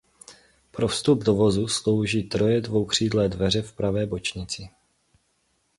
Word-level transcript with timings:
Pro 0.71 0.87
vstup 0.87 1.23
do 1.23 1.35
vozu 1.35 1.67
slouží 1.67 2.23
troje 2.23 2.61
dvoukřídlé 2.61 3.29
dveře 3.29 3.61
v 3.61 3.73
pravé 3.73 4.05
bočnici. 4.05 4.69